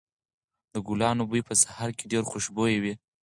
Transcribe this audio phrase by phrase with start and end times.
[0.73, 2.93] د ګلانو بوی په سهار کې ډېر خوشبويه وي.